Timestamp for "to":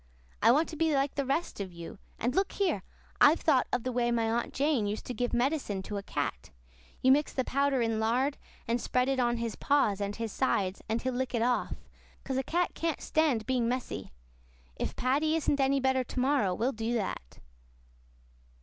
0.69-0.75, 5.05-5.13, 5.83-5.97, 16.03-16.19